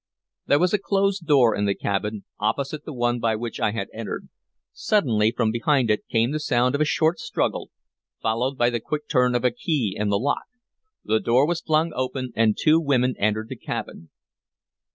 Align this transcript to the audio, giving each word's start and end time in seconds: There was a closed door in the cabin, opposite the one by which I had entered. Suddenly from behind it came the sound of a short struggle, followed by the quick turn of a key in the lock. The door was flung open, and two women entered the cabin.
There 0.47 0.57
was 0.57 0.73
a 0.73 0.79
closed 0.79 1.27
door 1.27 1.53
in 1.55 1.65
the 1.65 1.75
cabin, 1.75 2.25
opposite 2.39 2.85
the 2.85 2.91
one 2.95 3.19
by 3.19 3.35
which 3.35 3.59
I 3.59 3.69
had 3.69 3.87
entered. 3.93 4.29
Suddenly 4.73 5.31
from 5.31 5.51
behind 5.51 5.91
it 5.91 6.07
came 6.09 6.31
the 6.31 6.39
sound 6.39 6.73
of 6.73 6.81
a 6.81 6.85
short 6.85 7.19
struggle, 7.19 7.69
followed 8.19 8.57
by 8.57 8.71
the 8.71 8.79
quick 8.79 9.07
turn 9.07 9.35
of 9.35 9.45
a 9.45 9.51
key 9.51 9.93
in 9.95 10.09
the 10.09 10.17
lock. 10.17 10.45
The 11.05 11.19
door 11.19 11.45
was 11.45 11.61
flung 11.61 11.91
open, 11.93 12.31
and 12.35 12.57
two 12.59 12.79
women 12.79 13.13
entered 13.19 13.49
the 13.49 13.55
cabin. 13.55 14.09